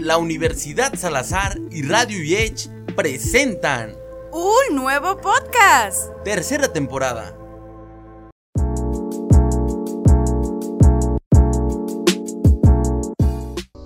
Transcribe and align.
la 0.00 0.18
Universidad 0.18 0.94
Salazar 0.96 1.58
y 1.70 1.82
Radio 1.82 2.18
Edge 2.18 2.68
presentan 2.96 3.94
un 4.32 4.76
nuevo 4.76 5.20
podcast. 5.20 6.10
Tercera 6.24 6.72
temporada. 6.72 7.39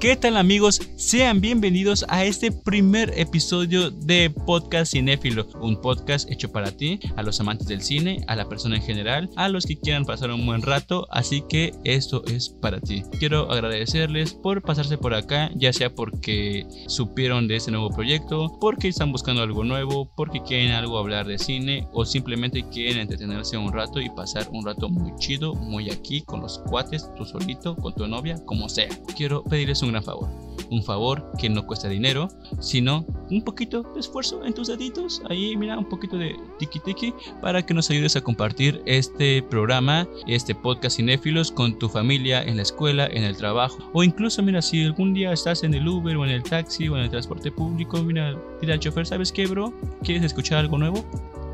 ¿Qué 0.04 0.16
tal 0.16 0.36
amigos? 0.36 0.82
Sean 0.96 1.40
bienvenidos 1.40 2.04
a 2.10 2.26
este 2.26 2.52
primer 2.52 3.18
episodio 3.18 3.90
de 3.90 4.28
Podcast 4.28 4.92
Cinéfilo, 4.92 5.46
un 5.62 5.80
podcast 5.80 6.30
hecho 6.30 6.52
para 6.52 6.76
ti, 6.76 7.00
a 7.16 7.22
los 7.22 7.40
amantes 7.40 7.68
del 7.68 7.80
cine, 7.80 8.22
a 8.26 8.36
la 8.36 8.46
persona 8.46 8.76
en 8.76 8.82
general, 8.82 9.30
a 9.36 9.48
los 9.48 9.64
que 9.64 9.78
quieran 9.78 10.04
pasar 10.04 10.30
un 10.30 10.44
buen 10.44 10.60
rato, 10.60 11.06
así 11.10 11.42
que 11.48 11.72
esto 11.84 12.22
es 12.26 12.50
para 12.50 12.82
ti. 12.82 13.02
Quiero 13.18 13.50
agradecerles 13.50 14.34
por 14.34 14.60
pasarse 14.60 14.98
por 14.98 15.14
acá, 15.14 15.50
ya 15.54 15.72
sea 15.72 15.88
porque 15.94 16.66
supieron 16.86 17.48
de 17.48 17.56
este 17.56 17.70
nuevo 17.70 17.88
proyecto, 17.88 18.58
porque 18.60 18.88
están 18.88 19.10
buscando 19.10 19.40
algo 19.40 19.64
nuevo, 19.64 20.12
porque 20.14 20.42
quieren 20.42 20.72
algo 20.72 20.98
hablar 20.98 21.26
de 21.26 21.38
cine 21.38 21.88
o 21.94 22.04
simplemente 22.04 22.62
quieren 22.68 22.98
entretenerse 22.98 23.56
un 23.56 23.72
rato 23.72 24.02
y 24.02 24.10
pasar 24.10 24.48
un 24.52 24.66
rato 24.66 24.90
muy 24.90 25.16
chido, 25.16 25.54
muy 25.54 25.90
aquí 25.90 26.20
con 26.20 26.42
los 26.42 26.58
cuates, 26.58 27.08
tú 27.16 27.24
solito, 27.24 27.74
con 27.76 27.94
tu 27.94 28.06
novia, 28.06 28.36
como 28.44 28.68
sea. 28.68 28.88
Quiero 29.16 29.42
pedirles 29.44 29.80
un 29.80 29.93
favor. 30.02 30.28
Un 30.70 30.82
favor 30.82 31.30
que 31.38 31.48
no 31.48 31.66
cuesta 31.66 31.88
dinero, 31.88 32.28
sino 32.58 33.04
un 33.30 33.42
poquito 33.42 33.82
de 33.82 34.00
esfuerzo 34.00 34.44
en 34.44 34.54
tus 34.54 34.68
deditos. 34.68 35.22
Ahí, 35.28 35.56
mira, 35.56 35.78
un 35.78 35.88
poquito 35.88 36.16
de 36.16 36.34
tiki 36.58 36.80
tiki 36.80 37.14
para 37.42 37.64
que 37.64 37.74
nos 37.74 37.90
ayudes 37.90 38.16
a 38.16 38.22
compartir 38.22 38.82
este 38.86 39.42
programa, 39.42 40.08
este 40.26 40.54
podcast 40.54 40.96
cinéfilos 40.96 41.52
con 41.52 41.78
tu 41.78 41.88
familia 41.88 42.42
en 42.42 42.56
la 42.56 42.62
escuela, 42.62 43.06
en 43.06 43.24
el 43.24 43.36
trabajo. 43.36 43.78
O 43.92 44.02
incluso, 44.02 44.42
mira, 44.42 44.62
si 44.62 44.84
algún 44.84 45.14
día 45.14 45.32
estás 45.32 45.62
en 45.62 45.74
el 45.74 45.86
Uber 45.86 46.16
o 46.16 46.24
en 46.24 46.30
el 46.30 46.42
taxi 46.42 46.88
o 46.88 46.96
en 46.96 47.04
el 47.04 47.10
transporte 47.10 47.50
público, 47.50 48.02
mira, 48.02 48.36
dile 48.60 48.72
al 48.72 48.80
chofer, 48.80 49.06
¿sabes 49.06 49.32
qué, 49.32 49.46
bro? 49.46 49.72
¿Quieres 50.02 50.24
escuchar 50.24 50.58
algo 50.58 50.78
nuevo? 50.78 51.04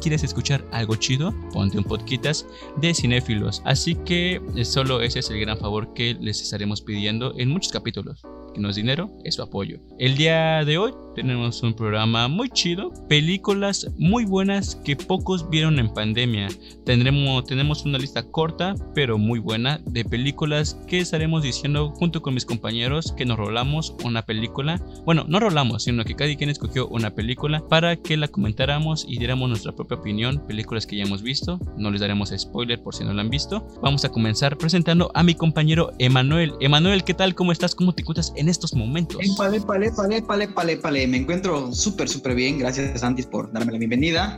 ¿Quieres 0.00 0.24
escuchar 0.24 0.64
algo 0.72 0.96
chido? 0.96 1.34
Ponte 1.52 1.76
un 1.76 1.84
podcast 1.84 2.46
de 2.78 2.94
cinéfilos. 2.94 3.60
Así 3.66 3.94
que 3.94 4.40
eh, 4.56 4.64
solo 4.64 5.02
ese 5.02 5.18
es 5.18 5.28
el 5.28 5.40
gran 5.40 5.58
favor 5.58 5.92
que 5.92 6.14
les 6.14 6.40
estaremos 6.40 6.80
pidiendo 6.80 7.34
en 7.36 7.50
muchos 7.50 7.70
capítulos 7.70 8.22
que 8.54 8.60
no 8.60 8.70
es 8.70 8.76
dinero, 8.76 9.10
es 9.24 9.34
su 9.34 9.42
apoyo. 9.42 9.78
El 9.98 10.16
día 10.16 10.64
de 10.64 10.78
hoy 10.78 10.92
tenemos 11.20 11.62
un 11.62 11.74
programa 11.74 12.28
muy 12.28 12.48
chido, 12.48 12.92
películas 13.06 13.86
muy 13.98 14.24
buenas 14.24 14.76
que 14.76 14.96
pocos 14.96 15.50
vieron 15.50 15.78
en 15.78 15.92
pandemia. 15.92 16.48
Tendremos, 16.86 17.44
tenemos 17.44 17.84
una 17.84 17.98
lista 17.98 18.22
corta 18.22 18.74
pero 18.94 19.18
muy 19.18 19.38
buena 19.38 19.82
de 19.84 20.02
películas 20.02 20.78
que 20.88 21.00
estaremos 21.00 21.42
diciendo 21.42 21.90
junto 21.90 22.22
con 22.22 22.32
mis 22.32 22.46
compañeros 22.46 23.12
que 23.12 23.26
nos 23.26 23.36
rolamos 23.36 23.94
una 24.02 24.22
película. 24.22 24.82
Bueno, 25.04 25.26
no 25.28 25.40
rolamos, 25.40 25.84
sino 25.84 26.04
que 26.04 26.16
cada 26.16 26.34
quien 26.34 26.48
escogió 26.48 26.88
una 26.88 27.14
película 27.14 27.62
para 27.68 27.96
que 27.96 28.16
la 28.16 28.28
comentáramos 28.28 29.04
y 29.06 29.18
diéramos 29.18 29.50
nuestra 29.50 29.72
propia 29.72 29.98
opinión, 29.98 30.42
películas 30.46 30.86
que 30.86 30.96
ya 30.96 31.04
hemos 31.04 31.22
visto. 31.22 31.60
No 31.76 31.90
les 31.90 32.00
daremos 32.00 32.32
spoiler 32.34 32.82
por 32.82 32.94
si 32.94 33.04
no 33.04 33.12
la 33.12 33.20
han 33.20 33.28
visto. 33.28 33.66
Vamos 33.82 34.06
a 34.06 34.08
comenzar 34.08 34.56
presentando 34.56 35.10
a 35.14 35.22
mi 35.22 35.34
compañero 35.34 35.92
Emanuel. 35.98 36.54
Emanuel, 36.60 37.04
¿qué 37.04 37.12
tal? 37.12 37.34
¿Cómo 37.34 37.52
estás? 37.52 37.74
¿Cómo 37.74 37.92
te 37.92 38.00
encuentras 38.00 38.32
en 38.36 38.48
estos 38.48 38.72
momentos? 38.74 39.20
Pale, 39.36 39.60
pale, 39.60 39.92
pale, 39.92 40.22
pale, 40.22 40.48
pale, 40.48 40.76
pale. 40.78 41.09
Me 41.10 41.16
encuentro 41.16 41.72
súper, 41.72 42.08
súper 42.08 42.36
bien. 42.36 42.60
Gracias, 42.60 43.00
Santis, 43.00 43.26
por 43.26 43.50
darme 43.52 43.72
la 43.72 43.78
bienvenida. 43.78 44.36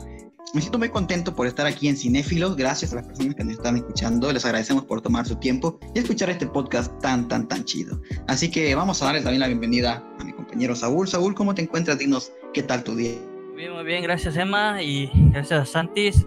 Me 0.55 0.59
siento 0.59 0.79
muy 0.79 0.89
contento 0.89 1.35
por 1.35 1.45
estar 1.45 1.67
aquí 1.67 1.87
en 1.87 1.95
Cinéfilos. 1.95 2.55
Gracias 2.55 2.93
a 2.93 2.95
las 2.95 3.05
personas 3.05 3.35
que 3.35 3.43
nos 3.43 3.53
están 3.53 3.75
escuchando. 3.77 4.33
Les 4.33 4.43
agradecemos 4.43 4.83
por 4.85 4.99
tomar 4.99 5.27
su 5.27 5.35
tiempo 5.35 5.79
y 5.93 5.99
escuchar 5.99 6.31
este 6.31 6.47
podcast 6.47 6.91
tan, 6.99 7.27
tan, 7.27 7.47
tan 7.47 7.63
chido. 7.63 8.01
Así 8.27 8.49
que 8.49 8.73
vamos 8.73 9.03
a 9.03 9.05
darle 9.05 9.21
también 9.21 9.41
la 9.41 9.47
bienvenida 9.47 10.03
a 10.17 10.23
mi 10.23 10.33
compañero 10.33 10.75
Saúl. 10.75 11.07
Saúl, 11.07 11.35
¿cómo 11.35 11.53
te 11.53 11.61
encuentras? 11.61 11.99
Dinos 11.99 12.31
qué 12.55 12.63
tal 12.63 12.83
tu 12.83 12.95
día. 12.95 13.19
Bien, 13.55 13.71
muy 13.71 13.83
bien. 13.83 14.01
Gracias, 14.01 14.35
Emma. 14.35 14.81
Y 14.81 15.11
gracias 15.31 15.69
Santis. 15.69 16.25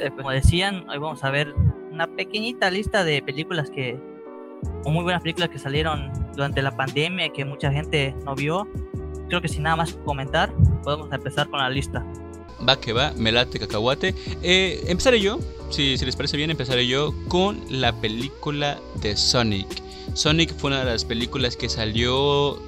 Eh, 0.00 0.10
como 0.14 0.32
decían, 0.32 0.86
hoy 0.90 0.98
vamos 0.98 1.24
a 1.24 1.30
ver 1.30 1.54
una 1.90 2.06
pequeñita 2.14 2.70
lista 2.70 3.04
de 3.04 3.22
películas 3.22 3.70
que 3.70 3.98
muy 4.84 5.02
buenas 5.02 5.22
películas 5.22 5.48
que 5.48 5.58
salieron 5.58 6.12
durante 6.34 6.62
la 6.62 6.70
pandemia 6.70 7.30
que 7.30 7.44
mucha 7.44 7.72
gente 7.72 8.14
no 8.24 8.34
vio. 8.34 8.68
Creo 9.28 9.40
que 9.40 9.48
sin 9.48 9.62
nada 9.62 9.76
más 9.76 9.94
comentar, 10.04 10.52
podemos 10.82 11.12
empezar 11.12 11.48
con 11.48 11.58
la 11.60 11.70
lista. 11.70 12.04
Va 12.66 12.80
que 12.80 12.92
va, 12.92 13.12
me 13.16 13.32
late 13.32 13.58
cacahuate. 13.58 14.14
Eh, 14.42 14.84
empezaré 14.86 15.20
yo, 15.20 15.38
si, 15.70 15.98
si 15.98 16.04
les 16.04 16.16
parece 16.16 16.36
bien, 16.36 16.50
empezaré 16.50 16.86
yo 16.86 17.14
con 17.28 17.60
la 17.68 17.92
película 17.92 18.78
de 19.02 19.16
Sonic. 19.16 19.68
Sonic 20.14 20.54
fue 20.56 20.70
una 20.70 20.80
de 20.80 20.86
las 20.86 21.04
películas 21.04 21.56
que 21.56 21.68
salió 21.68 22.58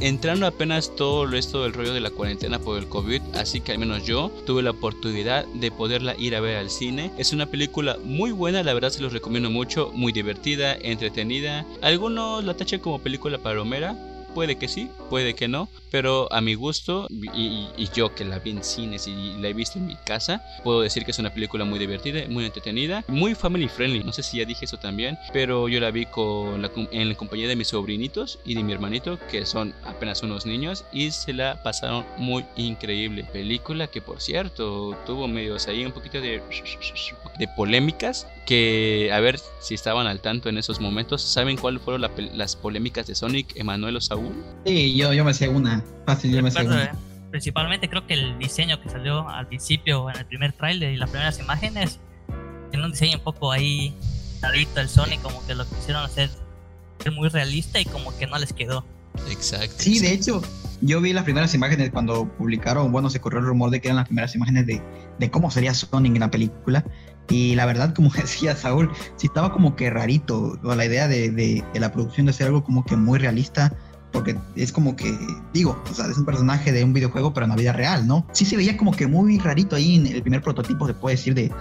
entrando 0.00 0.46
apenas 0.46 0.94
todo 0.94 1.30
esto 1.34 1.62
del 1.62 1.72
rollo 1.72 1.92
de 1.92 2.00
la 2.00 2.10
cuarentena 2.10 2.58
por 2.58 2.78
el 2.78 2.88
COVID, 2.88 3.20
así 3.34 3.60
que 3.60 3.72
al 3.72 3.78
menos 3.78 4.04
yo 4.04 4.30
tuve 4.46 4.62
la 4.62 4.70
oportunidad 4.70 5.46
de 5.46 5.70
poderla 5.70 6.14
ir 6.18 6.36
a 6.36 6.40
ver 6.40 6.56
al 6.56 6.70
cine. 6.70 7.10
Es 7.18 7.32
una 7.32 7.46
película 7.46 7.98
muy 8.04 8.30
buena, 8.30 8.62
la 8.62 8.74
verdad 8.74 8.90
se 8.90 9.02
los 9.02 9.12
recomiendo 9.12 9.50
mucho, 9.50 9.90
muy 9.94 10.12
divertida, 10.12 10.74
entretenida. 10.74 11.64
Algunos 11.82 12.44
la 12.44 12.54
tachan 12.54 12.80
como 12.80 13.00
película 13.00 13.38
palomera, 13.38 13.96
puede 14.38 14.54
que 14.54 14.68
sí, 14.68 14.88
puede 15.10 15.34
que 15.34 15.48
no, 15.48 15.68
pero 15.90 16.32
a 16.32 16.40
mi 16.40 16.54
gusto 16.54 17.08
y, 17.10 17.66
yo 17.92 18.14
que 18.14 18.24
la 18.24 18.38
vi 18.38 18.52
en 18.52 18.62
cines 18.62 19.08
y 19.08 19.34
la 19.40 19.48
he 19.48 19.52
visto 19.52 19.80
en 19.80 19.86
mi 19.88 19.96
casa, 19.96 20.44
puedo 20.62 20.80
decir 20.80 21.04
que 21.04 21.10
es 21.10 21.18
una 21.18 21.34
película 21.34 21.64
muy 21.64 21.80
divertida, 21.80 22.20
muy 22.28 22.44
entretenida, 22.44 23.04
muy 23.08 23.34
family 23.34 23.66
friendly. 23.66 24.04
No 24.04 24.12
sé 24.12 24.22
si 24.22 24.38
ya 24.38 24.44
dije 24.44 24.66
eso 24.66 24.76
también, 24.76 25.18
pero 25.32 25.68
yo 25.68 25.80
la 25.80 25.90
vi 25.90 26.06
con 26.06 26.62
la, 26.62 26.70
en 26.92 27.08
la 27.08 27.16
compañía 27.16 27.48
de 27.48 27.56
mis 27.56 27.66
sobrinitos 27.66 28.38
y 28.44 28.54
de 28.54 28.62
mi 28.62 28.72
hermanito, 28.72 29.18
que 29.28 29.44
son 29.44 29.74
apenas 29.84 30.22
unos 30.22 30.46
niños, 30.46 30.84
y 30.92 31.10
se 31.10 31.32
la 31.32 31.60
pasaron 31.64 32.06
muy 32.16 32.44
increíble. 32.56 33.24
Película 33.24 33.88
que, 33.88 34.00
por 34.00 34.20
cierto, 34.20 34.96
tuvo 35.04 35.26
medios 35.26 35.66
ahí 35.66 35.84
un 35.84 35.90
poquito 35.90 36.20
de, 36.20 36.40
de 37.38 37.48
polémicas, 37.56 38.28
que 38.46 39.10
a 39.12 39.18
ver 39.18 39.40
si 39.58 39.74
estaban 39.74 40.06
al 40.06 40.20
tanto 40.20 40.48
en 40.48 40.58
esos 40.58 40.78
momentos. 40.78 41.22
¿Saben 41.22 41.56
cuáles 41.56 41.82
fueron 41.82 42.08
las 42.34 42.54
polémicas 42.54 43.08
de 43.08 43.16
Sonic, 43.16 43.56
Emanuel 43.56 43.96
o 43.96 44.00
Saúl? 44.00 44.27
Sí, 44.64 44.96
yo, 44.96 45.12
yo 45.12 45.24
me 45.24 45.34
sé 45.34 45.48
una. 45.48 45.82
Fácil, 46.06 46.34
yo 46.34 46.42
me 46.42 46.50
sé. 46.50 46.66
Principalmente 47.30 47.88
creo 47.90 48.06
que 48.06 48.14
el 48.14 48.38
diseño 48.38 48.80
que 48.80 48.88
salió 48.88 49.28
al 49.28 49.46
principio 49.46 50.08
en 50.10 50.16
el 50.16 50.24
primer 50.24 50.52
trailer 50.52 50.92
y 50.92 50.96
las 50.96 51.10
primeras 51.10 51.38
imágenes 51.38 52.00
tiene 52.70 52.86
un 52.86 52.92
diseño 52.92 53.18
un 53.18 53.24
poco 53.24 53.52
ahí 53.52 53.94
rarito 54.40 54.80
el 54.80 54.88
Sony, 54.88 55.18
como 55.22 55.44
que 55.46 55.54
lo 55.54 55.68
quisieron 55.68 56.04
hacer 56.04 56.30
muy 57.12 57.28
realista 57.28 57.80
y 57.80 57.84
como 57.84 58.16
que 58.16 58.26
no 58.26 58.38
les 58.38 58.52
quedó. 58.52 58.84
Exacto. 59.30 59.74
Sí, 59.78 59.98
de 59.98 60.12
hecho, 60.12 60.42
yo 60.80 61.00
vi 61.00 61.12
las 61.12 61.24
primeras 61.24 61.54
imágenes 61.54 61.90
cuando 61.90 62.28
publicaron, 62.36 62.92
bueno, 62.92 63.10
se 63.10 63.20
corrió 63.20 63.40
el 63.40 63.46
rumor 63.46 63.70
de 63.70 63.80
que 63.80 63.88
eran 63.88 63.96
las 63.96 64.06
primeras 64.06 64.34
imágenes 64.34 64.66
de, 64.66 64.82
de 65.18 65.30
cómo 65.30 65.50
sería 65.50 65.74
Sonic 65.74 66.14
en 66.14 66.20
la 66.20 66.30
película. 66.30 66.84
Y 67.28 67.54
la 67.56 67.66
verdad, 67.66 67.94
como 67.94 68.10
decía 68.14 68.56
Saúl, 68.56 68.90
sí 69.16 69.26
estaba 69.26 69.52
como 69.52 69.76
que 69.76 69.90
rarito 69.90 70.58
la 70.62 70.84
idea 70.84 71.08
de, 71.08 71.30
de, 71.30 71.64
de, 71.72 71.80
la 71.80 71.92
producción 71.92 72.26
de 72.26 72.30
hacer 72.30 72.46
algo 72.46 72.64
como 72.64 72.84
que 72.84 72.96
muy 72.96 73.18
realista 73.18 73.76
porque 74.12 74.36
es 74.56 74.72
como 74.72 74.96
que, 74.96 75.16
digo, 75.52 75.80
o 75.90 75.94
sea, 75.94 76.06
es 76.06 76.16
un 76.16 76.24
personaje 76.24 76.72
de 76.72 76.84
un 76.84 76.92
videojuego, 76.92 77.32
pero 77.32 77.44
en 77.44 77.50
la 77.50 77.56
vida 77.56 77.72
real, 77.72 78.06
¿no? 78.06 78.26
Sí 78.32 78.44
se 78.44 78.56
veía 78.56 78.76
como 78.76 78.92
que 78.92 79.06
muy 79.06 79.38
rarito 79.38 79.76
ahí 79.76 79.96
en 79.96 80.06
el 80.06 80.22
primer 80.22 80.42
prototipo, 80.42 80.86
se 80.86 80.94
puede 80.94 81.16
decir, 81.16 81.34
de, 81.34 81.52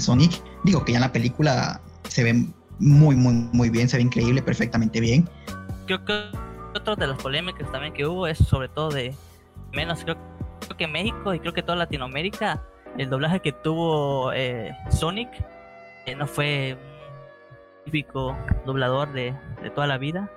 Sonic. 0.00 0.42
Digo 0.64 0.84
que 0.84 0.92
ya 0.92 0.98
en 0.98 1.02
la 1.02 1.12
película 1.12 1.80
se 2.08 2.22
ve 2.22 2.46
muy, 2.78 3.16
muy, 3.16 3.32
muy 3.52 3.70
bien, 3.70 3.88
se 3.88 3.96
ve 3.96 4.04
increíble, 4.04 4.42
perfectamente 4.42 5.00
bien. 5.00 5.28
Creo 5.86 6.04
que 6.04 6.12
otro 6.74 6.96
de 6.96 7.06
las 7.06 7.18
polémicas 7.20 7.70
también 7.72 7.94
que 7.94 8.06
hubo 8.06 8.26
es 8.26 8.38
sobre 8.38 8.68
todo 8.68 8.90
de, 8.90 9.14
menos 9.72 10.04
creo, 10.04 10.16
que 10.76 10.86
México 10.86 11.32
y 11.32 11.40
creo 11.40 11.54
que 11.54 11.62
toda 11.62 11.76
Latinoamérica, 11.76 12.62
el 12.98 13.08
doblaje 13.08 13.40
que 13.40 13.52
tuvo 13.52 14.32
eh, 14.32 14.76
Sonic 14.90 15.28
eh, 16.04 16.14
no 16.14 16.26
fue 16.26 16.76
típico 17.84 18.36
doblador 18.66 19.12
de, 19.12 19.34
de 19.62 19.70
toda 19.70 19.86
la 19.86 19.96
vida 19.96 20.30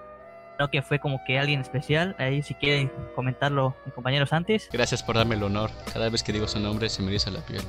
que 0.67 0.81
fue 0.81 0.99
como 0.99 1.23
que 1.25 1.39
alguien 1.39 1.61
especial. 1.61 2.15
Ahí 2.19 2.43
si 2.43 2.53
quieren 2.53 2.91
comentarlo 3.15 3.75
compañeros 3.95 4.33
antes. 4.33 4.69
Gracias 4.71 5.01
por 5.01 5.15
darme 5.15 5.35
el 5.35 5.43
honor. 5.43 5.71
Cada 5.93 6.09
vez 6.09 6.23
que 6.23 6.33
digo 6.33 6.47
su 6.47 6.59
nombre 6.59 6.89
se 6.89 7.01
me 7.01 7.09
eriza 7.09 7.31
la 7.31 7.39
piel. 7.39 7.61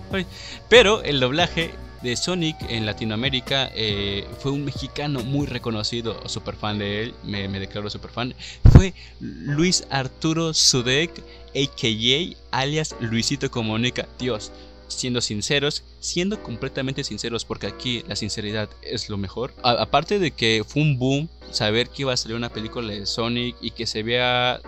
Pero 0.68 1.02
el 1.02 1.20
doblaje 1.20 1.70
de 2.02 2.16
Sonic 2.16 2.56
en 2.68 2.86
Latinoamérica 2.86 3.70
eh, 3.74 4.26
fue 4.38 4.52
un 4.52 4.64
mexicano 4.64 5.22
muy 5.22 5.46
reconocido, 5.46 6.26
super 6.28 6.56
fan 6.56 6.78
de 6.78 7.02
él, 7.02 7.14
me, 7.24 7.46
me 7.48 7.60
declaro 7.60 7.90
super 7.90 8.10
fan. 8.10 8.34
Fue 8.72 8.94
Luis 9.20 9.86
Arturo 9.90 10.54
Sudek, 10.54 11.22
a.k.a. 11.54 12.58
alias 12.58 12.96
Luisito 13.00 13.50
Comunica. 13.50 14.06
Dios, 14.18 14.50
siendo 14.90 15.20
sinceros, 15.20 15.82
siendo 16.00 16.42
completamente 16.42 17.04
sinceros, 17.04 17.44
porque 17.44 17.66
aquí 17.66 18.04
la 18.06 18.16
sinceridad 18.16 18.68
es 18.82 19.08
lo 19.08 19.16
mejor. 19.16 19.54
aparte 19.62 20.18
de 20.18 20.30
que 20.30 20.64
fue 20.66 20.82
un 20.82 20.98
boom 20.98 21.28
saber 21.50 21.88
que 21.88 22.02
iba 22.02 22.12
a 22.12 22.16
salir 22.16 22.36
una 22.36 22.50
película 22.50 22.92
de 22.92 23.06
Sonic 23.06 23.56
y 23.60 23.70
que 23.70 23.86
se 23.86 24.02
vea 24.02 24.60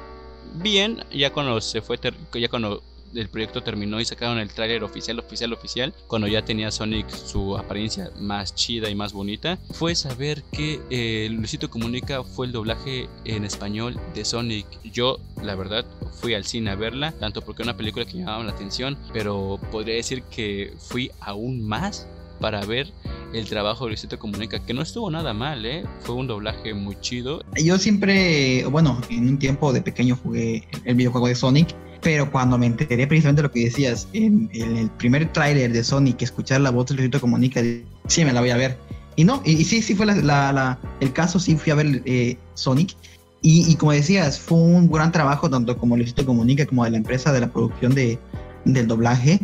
bien, 0.55 1.05
ya 1.13 1.33
cuando 1.33 1.61
se 1.61 1.83
fue, 1.83 1.99
ya 2.35 2.49
cuando 2.49 2.83
el 3.14 3.29
proyecto 3.29 3.62
terminó 3.62 4.00
y 4.00 4.05
sacaron 4.05 4.38
el 4.38 4.53
tráiler 4.53 4.85
oficial, 4.85 5.19
oficial, 5.19 5.53
oficial, 5.53 5.94
cuando 6.06 6.29
ya 6.29 6.44
tenía 6.44 6.70
Sonic 6.70 7.09
su 7.11 7.56
apariencia 7.56 8.11
más 8.19 8.55
chida 8.55 8.91
y 8.91 8.94
más 8.94 9.12
bonita, 9.12 9.59
fue 9.73 9.94
saber 9.94 10.43
que 10.53 10.81
eh, 10.91 11.29
Luisito 11.31 11.70
Comunica 11.70 12.23
fue 12.25 12.47
el 12.47 12.53
doblaje 12.53 13.09
en 13.25 13.44
español 13.44 13.99
de 14.14 14.25
Sonic. 14.25 14.67
Yo, 14.85 15.19
la 15.43 15.55
verdad, 15.55 15.85
fui 16.20 16.35
al 16.35 16.44
cine 16.44 16.70
a 16.70 16.75
verla, 16.75 17.12
tanto 17.12 17.43
porque 17.43 17.62
era 17.62 17.73
una 17.73 17.79
película 17.79 18.05
que 18.05 18.19
llamaba 18.19 18.44
la 18.44 18.53
atención, 18.53 18.97
pero 19.12 19.59
podría 19.70 19.97
decir 19.97 20.23
que 20.25 20.75
fui 20.79 21.11
aún 21.20 21.67
más 21.67 22.06
para 22.41 22.64
ver 22.67 22.93
el 23.32 23.49
trabajo 23.49 23.85
de 23.85 23.91
Luisito 23.91 24.19
Comunica, 24.19 24.59
que 24.64 24.75
no 24.75 24.82
estuvo 24.82 25.11
nada 25.11 25.32
mal, 25.32 25.64
¿eh? 25.64 25.85
Fue 26.00 26.14
un 26.14 26.26
doblaje 26.26 26.75
muy 26.75 26.99
chido. 27.00 27.43
Yo 27.62 27.79
siempre, 27.79 28.64
bueno, 28.67 29.00
en 29.09 29.29
un 29.29 29.38
tiempo 29.38 29.73
de 29.73 29.81
pequeño 29.81 30.19
jugué 30.23 30.69
el 30.85 30.94
videojuego 30.97 31.29
de 31.29 31.35
Sonic, 31.35 31.75
pero 32.02 32.31
cuando 32.31 32.58
me 32.58 32.66
enteré 32.66 33.06
precisamente 33.06 33.43
de 33.43 33.49
lo 33.49 33.52
que 33.52 33.64
decías, 33.64 34.08
en, 34.12 34.50
el 34.52 34.90
primer 34.90 35.32
tráiler 35.32 35.72
de 35.72 35.82
Sonic, 35.84 36.20
escuchar 36.22 36.60
la 36.60 36.70
voz 36.70 36.87
de 36.87 36.96
Luisito 36.96 37.20
Comunica, 37.20 37.62
sí, 38.08 38.25
me 38.25 38.32
la 38.32 38.40
voy 38.40 38.50
a 38.50 38.56
ver. 38.56 38.76
Y 39.16 39.25
no, 39.25 39.40
y, 39.44 39.64
sí, 39.64 39.82
sí 39.82 39.94
fue 39.94 40.06
la, 40.06 40.78
el 41.00 41.12
caso, 41.12 41.38
sí 41.38 41.56
fui 41.56 41.72
a 41.72 41.76
ver 41.76 42.02
eh, 42.04 42.37
Sonic. 42.54 42.96
Y, 43.40 43.70
y, 43.70 43.76
como 43.76 43.93
decías, 43.93 44.38
fue 44.38 44.58
un 44.58 44.90
gran 44.90 45.10
trabajo 45.12 45.49
tanto 45.49 45.76
como 45.76 45.96
Luisito 45.96 46.25
Comunica 46.26 46.66
como 46.66 46.84
de 46.84 46.90
la 46.90 46.96
empresa 46.96 47.32
de 47.32 47.40
la 47.40 47.52
producción 47.52 47.94
de, 47.94 48.19
del 48.64 48.87
doblaje 48.87 49.40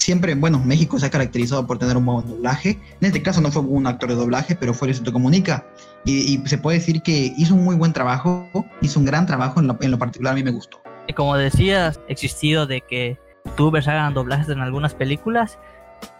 siempre, 0.00 0.34
bueno, 0.34 0.58
México 0.64 0.98
se 0.98 1.06
ha 1.06 1.10
caracterizado 1.10 1.66
por 1.66 1.78
tener 1.78 1.96
un 1.96 2.06
buen 2.06 2.26
doblaje. 2.26 2.80
En 3.00 3.06
este 3.06 3.22
caso 3.22 3.40
no 3.40 3.52
fue 3.52 3.62
un 3.62 3.86
actor 3.86 4.08
de 4.08 4.16
doblaje, 4.16 4.56
pero 4.56 4.74
fue 4.74 4.88
Luisito 4.88 5.12
Comunica. 5.12 5.66
Y, 6.04 6.34
y, 6.34 6.48
se 6.48 6.58
puede 6.58 6.78
decir 6.78 7.02
que 7.02 7.32
hizo 7.36 7.54
un 7.54 7.64
muy 7.64 7.76
buen 7.76 7.92
trabajo, 7.92 8.48
hizo 8.80 8.98
un 8.98 9.04
gran 9.04 9.26
trabajo, 9.26 9.60
en 9.60 9.66
lo, 9.66 9.76
en 9.80 9.90
lo 9.90 9.98
particular 9.98 10.32
a 10.32 10.36
mí 10.36 10.42
me 10.42 10.50
gustó. 10.50 10.80
Como 11.14 11.36
decías, 11.36 12.00
existido 12.08 12.66
de 12.66 12.80
que 12.80 13.18
youtubers 13.44 13.88
hagan 13.88 14.14
doblajes 14.14 14.48
en 14.48 14.60
algunas 14.60 14.94
películas, 14.94 15.58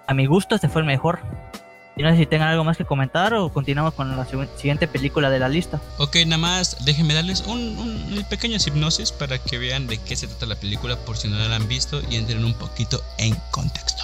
a 0.07 0.15
mi 0.15 0.27
gusto 0.27 0.55
este 0.55 0.69
fue 0.69 0.83
el 0.83 0.87
mejor. 0.87 1.21
Y 1.97 2.03
no 2.03 2.11
sé 2.11 2.17
si 2.17 2.27
tengan 2.27 2.49
algo 2.49 2.65
más 2.65 2.79
que 2.79 2.85
comentar 2.85 3.35
o 3.35 3.53
continuamos 3.53 3.95
con 3.95 4.17
la 4.17 4.27
siguiente 4.57 4.89
película 4.89 5.29
de 5.29 5.39
la 5.39 5.49
lista. 5.49 5.81
Ok, 5.99 6.17
nada 6.25 6.39
más 6.39 6.85
déjenme 6.85 7.13
darles 7.15 7.43
un, 7.43 7.77
un, 7.79 8.25
pequeño 8.31 8.57
hipnosis 8.65 9.13
para 9.13 9.39
que 9.39 9.59
vean 9.59 9.87
de 9.87 9.99
qué 9.99 10.17
se 10.17 10.27
trata 10.27 10.47
la 10.47 10.55
película 10.55 10.97
por 10.97 11.17
si 11.17 11.29
no 11.29 11.37
la 11.37 11.55
han 11.55 11.69
visto 11.69 12.01
y 12.09 12.17
entren 12.17 12.45
un 12.45 12.55
poquito 12.55 13.03
en 13.19 13.35
contexto. 13.51 14.03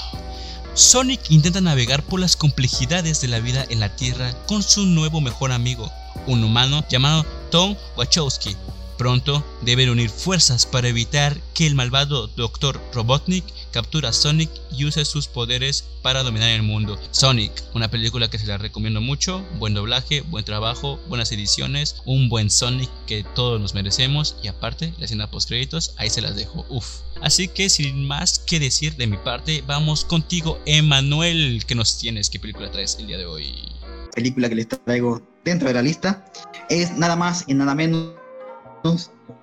Sonic 0.75 1.31
intenta 1.31 1.63
navegar 1.63 2.03
por 2.03 2.21
las 2.21 2.37
complejidades 2.37 3.23
de 3.23 3.29
la 3.29 3.41
vida 3.41 3.65
en 3.71 3.81
la 3.81 3.89
Tierra 3.89 4.35
con 4.47 4.63
su 4.63 4.85
nuevo 4.85 5.23
mejor 5.23 5.53
amigo, 5.53 5.91
un 6.27 6.45
humano 6.45 6.85
llamado 6.91 7.25
Tom 7.51 7.77
Wachowski, 7.97 8.57
Pronto 8.99 9.45
deben 9.63 9.91
unir 9.91 10.09
fuerzas 10.09 10.65
para 10.65 10.89
evitar 10.89 11.39
que 11.55 11.67
el 11.67 11.75
malvado 11.75 12.29
Dr. 12.29 12.81
Robotnik 12.95 13.45
capture 13.71 14.09
a 14.09 14.13
Sonic 14.13 14.51
y 14.73 14.87
use 14.87 15.05
sus 15.05 15.27
poderes 15.27 15.85
para 16.03 16.23
dominar 16.23 16.51
el 16.51 16.63
mundo. 16.63 16.99
Sonic, 17.11 17.53
una 17.75 17.91
película 17.91 18.31
que 18.31 18.39
se 18.39 18.47
la 18.47 18.57
recomiendo 18.57 19.01
mucho, 19.01 19.45
buen 19.59 19.75
doblaje, 19.75 20.23
buen 20.23 20.45
trabajo, 20.45 20.99
buenas 21.09 21.31
ediciones, 21.33 21.97
un 22.07 22.29
buen 22.31 22.49
Sonic 22.49 22.91
que 23.07 23.23
todos 23.35 23.61
nos 23.61 23.75
merecemos 23.75 24.37
y 24.43 24.49
aparte 24.49 24.95
la 24.99 25.05
escena 25.05 25.31
post 25.31 25.49
créditos, 25.49 25.95
ahí 25.99 26.09
se 26.09 26.23
las 26.23 26.35
dejo, 26.35 26.65
uff. 26.71 27.01
Así 27.21 27.49
que 27.49 27.69
sin 27.69 28.07
más 28.07 28.39
que 28.39 28.61
decir 28.61 28.97
de 28.97 29.07
mi 29.07 29.17
parte, 29.19 29.63
vamos 29.67 30.05
contigo 30.05 30.59
Emanuel, 30.65 31.65
¿qué 31.67 31.75
nos 31.75 31.99
tienes? 31.99 32.31
¿Qué 32.31 32.41
película 32.41 32.71
traes 32.71 32.97
el 32.99 33.07
día 33.07 33.19
de 33.19 33.27
hoy? 33.27 33.55
Película 34.15 34.49
que 34.49 34.55
les 34.55 34.69
traigo 34.69 35.23
dentro 35.45 35.69
de 35.69 35.75
la 35.75 35.83
lista 35.83 36.25
es 36.71 36.97
nada 36.97 37.17
más 37.17 37.45
y 37.47 37.55
nada 37.55 37.75
menos 37.75 38.16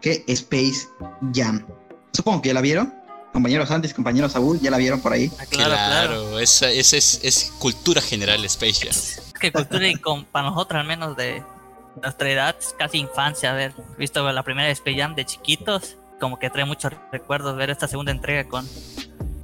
que 0.02 0.24
Space 0.28 0.88
Jam. 1.34 1.66
Supongo 2.12 2.42
que 2.42 2.50
ya 2.50 2.54
la 2.54 2.62
vieron. 2.62 2.94
Compañeros 3.32 3.72
antes, 3.72 3.94
compañeros 3.94 4.34
Saúl, 4.34 4.60
ya 4.60 4.70
la 4.70 4.78
vieron 4.78 5.02
por 5.02 5.14
ahí. 5.14 5.32
Ah, 5.40 5.46
claro, 5.50 5.74
claro. 5.74 6.40
Esa, 6.40 6.70
es, 6.70 6.94
es, 6.94 7.54
cultura 7.58 8.00
general 8.00 8.46
Space 8.46 8.86
Jam. 8.86 8.90
Es 8.90 9.34
que 9.40 9.52
cultura 9.52 9.88
y 9.88 9.96
para 10.32 10.50
nosotros 10.50 10.80
al 10.80 10.88
menos 10.88 11.18
de 11.18 11.44
nuestra 12.02 12.30
edad, 12.30 12.56
casi 12.78 13.00
infancia, 13.00 13.52
haber 13.52 13.74
visto 13.98 14.32
la 14.32 14.44
primera 14.44 14.70
Space 14.70 14.98
Jam 15.00 15.16
de 15.16 15.26
chiquitos, 15.26 15.98
como 16.20 16.38
que 16.38 16.50
trae 16.50 16.66
muchos 16.66 16.94
recuerdos 17.12 17.58
ver 17.58 17.72
esta 17.72 17.88
segunda 17.88 18.12
entrega 18.12 18.48
con, 18.48 18.68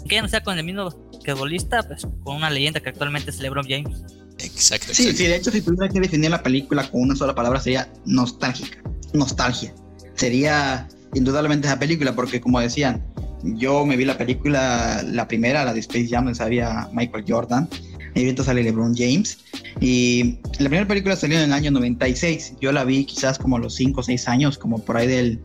que 0.08 0.16
ya 0.16 0.22
no 0.22 0.28
sea 0.28 0.44
con 0.44 0.58
el 0.58 0.64
mismo 0.64 0.90
que 1.24 1.34
bolista, 1.34 1.82
pues 1.84 2.08
con 2.24 2.36
una 2.36 2.50
leyenda 2.50 2.80
que 2.80 2.90
actualmente 2.90 3.32
es 3.32 3.40
LeBron 3.40 3.66
James. 3.68 4.02
Exacto, 4.38 4.94
Sí, 4.94 5.12
sí, 5.14 5.26
de 5.26 5.36
hecho 5.36 5.52
si 5.52 5.62
tuviera 5.62 5.90
que 5.90 6.00
definir 6.00 6.30
la 6.30 6.42
película 6.42 6.90
con 6.90 7.02
una 7.02 7.16
sola 7.16 7.36
palabra 7.36 7.60
sería 7.60 7.92
nostálgica, 8.06 8.82
nostalgia 9.14 9.74
sería 10.20 10.88
indudablemente 11.14 11.68
esa 11.68 11.80
película, 11.80 12.14
porque 12.14 12.42
como 12.42 12.60
decían, 12.60 13.04
yo 13.44 13.86
me 13.86 13.96
vi 13.96 14.06
la 14.06 14.18
película, 14.18 15.02
la 15.04 15.28
primera, 15.28 15.64
la 15.64 15.74
de 15.74 15.80
Space 15.80 16.08
Jam, 16.10 16.26
donde 16.26 16.38
salía 16.38 16.90
Michael 16.94 17.24
Jordan, 17.28 17.70
y 18.16 18.20
ahorita 18.20 18.44
sale 18.44 18.64
LeBron 18.64 18.96
James, 18.96 19.40
y 19.80 20.40
la 20.60 20.68
primera 20.68 20.88
película 20.88 21.16
salió 21.16 21.38
en 21.38 21.46
el 21.46 21.54
año 21.54 21.72
96, 21.72 22.56
yo 22.60 22.72
la 22.72 22.84
vi 22.84 23.06
quizás 23.06 23.38
como 23.38 23.56
a 23.56 23.60
los 23.60 23.76
5 23.76 24.00
o 24.00 24.04
6 24.04 24.28
años, 24.28 24.58
como 24.58 24.84
por 24.84 24.98
ahí 24.98 25.08
del 25.08 25.40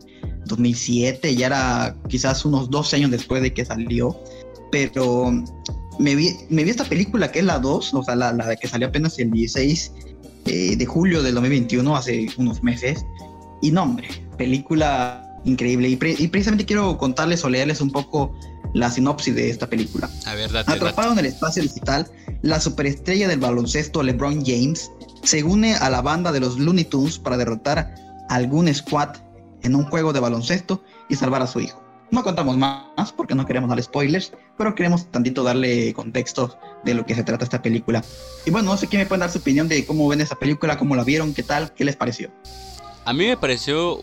2007, 0.45 1.35
ya 1.35 1.47
era 1.47 1.95
quizás 2.09 2.43
unos 2.43 2.69
12 2.69 2.97
años 2.97 3.11
después 3.11 3.41
de 3.41 3.53
que 3.53 3.63
salió, 3.63 4.19
pero 4.71 5.31
me 5.99 6.15
vi, 6.15 6.31
me 6.49 6.65
vi 6.65 6.69
esta 6.69 6.83
película 6.83 7.31
que 7.31 7.39
es 7.39 7.45
la 7.45 7.59
2, 7.59 7.93
o 7.93 8.03
sea, 8.03 8.15
la, 8.15 8.33
la 8.33 8.55
que 8.57 8.67
salió 8.67 8.89
apenas 8.89 9.17
el 9.19 9.31
16 9.31 9.91
eh, 10.47 10.75
de 10.75 10.85
julio 10.85 11.23
del 11.23 11.35
2021, 11.35 11.95
hace 11.95 12.27
unos 12.37 12.61
meses, 12.61 13.05
y 13.61 13.71
no, 13.71 13.83
hombre, 13.83 14.07
película 14.37 15.39
increíble. 15.45 15.89
Y, 15.89 15.95
precisamente 15.95 16.65
quiero 16.65 16.97
contarles 16.97 17.43
o 17.43 17.49
leerles 17.49 17.81
un 17.81 17.91
poco 17.91 18.33
la 18.73 18.91
sinopsis 18.91 19.35
de 19.35 19.49
esta 19.49 19.67
película. 19.67 20.09
A 20.25 20.35
ver, 20.35 20.51
date, 20.51 20.71
Atrapado 20.71 21.13
en 21.13 21.19
el 21.19 21.25
espacio 21.27 21.63
digital, 21.63 22.07
la 22.41 22.59
superestrella 22.59 23.27
del 23.27 23.39
baloncesto 23.39 24.03
LeBron 24.03 24.43
James 24.45 24.91
se 25.23 25.43
une 25.43 25.75
a 25.75 25.89
la 25.89 26.01
banda 26.01 26.31
de 26.31 26.39
los 26.39 26.59
Looney 26.59 26.85
Tunes 26.85 27.17
para 27.17 27.37
derrotar 27.37 27.79
a 27.79 28.35
algún 28.35 28.73
squad 28.73 29.15
en 29.63 29.75
un 29.75 29.85
juego 29.85 30.13
de 30.13 30.19
baloncesto 30.19 30.83
y 31.09 31.15
salvar 31.15 31.41
a 31.41 31.47
su 31.47 31.59
hijo. 31.59 31.81
No 32.11 32.23
contamos 32.23 32.55
más 32.57 33.11
porque 33.15 33.33
no 33.33 33.45
queremos 33.45 33.69
dar 33.69 33.81
spoilers, 33.81 34.31
pero 34.57 34.75
queremos 34.75 35.09
tantito 35.11 35.43
darle 35.43 35.93
contexto 35.93 36.57
de 36.83 36.93
lo 36.93 37.05
que 37.05 37.15
se 37.15 37.23
trata 37.23 37.43
esta 37.43 37.61
película. 37.61 38.03
Y 38.45 38.51
bueno, 38.51 38.71
no 38.71 38.77
sé 38.77 38.87
quién 38.87 39.01
me 39.01 39.05
puede 39.07 39.21
dar 39.21 39.31
su 39.31 39.39
opinión 39.39 39.67
de 39.67 39.85
cómo 39.85 40.07
ven 40.07 40.21
esa 40.21 40.35
película, 40.35 40.77
cómo 40.77 40.95
la 40.95 41.03
vieron, 41.03 41.33
qué 41.33 41.43
tal, 41.43 41.73
qué 41.73 41.83
les 41.83 41.95
pareció. 41.95 42.31
A 43.05 43.13
mí 43.13 43.27
me 43.27 43.37
pareció 43.37 43.99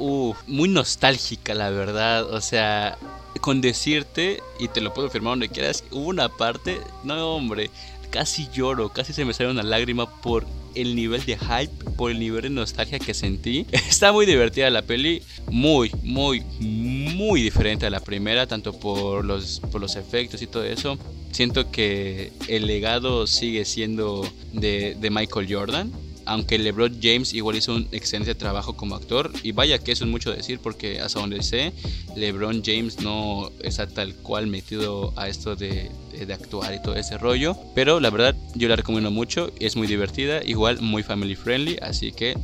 muy 0.47 0.69
nostálgica, 0.69 1.55
la 1.55 1.71
verdad. 1.71 2.33
O 2.33 2.41
sea, 2.41 2.97
con 3.41 3.61
decirte, 3.61 4.41
y 4.61 4.69
te 4.69 4.81
lo 4.81 4.95
puedo 4.95 5.11
firmar 5.11 5.33
donde 5.33 5.49
quieras, 5.49 5.83
hubo 5.91 6.07
una 6.07 6.29
parte, 6.29 6.81
no 7.03 7.35
hombre, 7.35 7.71
casi 8.11 8.49
lloro, 8.53 8.91
casi 8.91 9.13
se 9.13 9.25
me 9.25 9.35
salió 9.35 9.51
una 9.51 9.65
lágrima 9.65 10.09
por 10.21 10.47
el 10.77 10.95
nivel 10.95 11.25
de 11.25 11.37
hype, 11.37 11.91
por 11.97 12.13
el 12.13 12.21
nivel 12.21 12.43
de 12.43 12.51
nostalgia 12.51 13.01
que 13.01 13.13
sentí. 13.13 13.67
Está 13.73 14.13
muy 14.13 14.25
divertida 14.25 14.71
la 14.71 14.83
peli, 14.83 15.21
muy, 15.51 15.91
muy, 16.05 16.43
muy 16.61 17.43
diferente 17.43 17.87
a 17.87 17.91
la 17.91 18.01
primera, 18.01 18.47
tanto 18.47 18.73
por 18.73 19.25
los, 19.25 19.61
por 19.73 19.81
los 19.81 19.97
efectos 19.97 20.43
y 20.43 20.47
todo 20.47 20.63
eso. 20.63 20.97
Siento 21.33 21.73
que 21.73 22.31
el 22.47 22.69
legado 22.69 23.27
sigue 23.27 23.65
siendo 23.65 24.25
de 24.53 25.09
Michael 25.11 25.53
Jordan 25.53 25.93
aunque 26.27 26.59
LeBron 26.59 26.99
James 27.03 27.35
igual 27.35 27.57
hizo 27.57 27.75
un 27.75 27.89
excelente 27.93 28.35
trabajo 28.35 28.77
como 28.77 28.95
actor, 28.95 29.33
y 29.43 29.53
vaya 29.53 29.79
que 29.79 29.93
eso 29.93 30.05
es 30.05 30.11
mucho 30.11 30.33
decir 30.33 30.59
porque 30.61 31.01
hasta 31.01 31.21
donde 31.21 31.43
sé, 31.43 31.73
LeBron 32.17 32.63
James 32.65 33.01
no 33.01 33.51
está 33.63 33.87
tal 33.87 34.15
cual 34.17 34.47
metido 34.47 35.13
a 35.17 35.29
esto 35.29 35.57
de, 35.57 35.91
actuar 36.33 36.73
y 36.73 36.81
todo 36.81 36.95
ese 36.95 37.19
rollo, 37.19 37.57
pero 37.75 37.99
la 37.99 38.09
verdad 38.09 38.37
yo 38.55 38.69
la 38.69 38.77
recomiendo 38.77 39.11
mucho, 39.11 39.51
es 39.59 39.75
muy 39.75 39.89
divertida, 39.89 40.41
igual 40.45 40.81
muy 40.81 41.03
family 41.03 41.35
friendly, 41.35 41.79
así 41.83 42.13
que 42.13 42.37